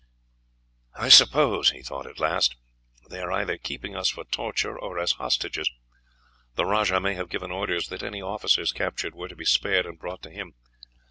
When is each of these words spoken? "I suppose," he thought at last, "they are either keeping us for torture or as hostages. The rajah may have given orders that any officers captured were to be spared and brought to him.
"I 0.95 1.09
suppose," 1.09 1.69
he 1.69 1.83
thought 1.83 2.07
at 2.07 2.19
last, 2.19 2.55
"they 3.07 3.19
are 3.21 3.31
either 3.31 3.59
keeping 3.59 3.95
us 3.95 4.09
for 4.09 4.23
torture 4.23 4.75
or 4.75 4.97
as 4.97 5.11
hostages. 5.11 5.69
The 6.55 6.65
rajah 6.65 6.99
may 6.99 7.13
have 7.13 7.29
given 7.29 7.51
orders 7.51 7.89
that 7.89 8.01
any 8.01 8.19
officers 8.19 8.71
captured 8.71 9.13
were 9.13 9.27
to 9.29 9.35
be 9.35 9.45
spared 9.45 9.85
and 9.85 9.99
brought 9.99 10.23
to 10.23 10.31
him. 10.31 10.55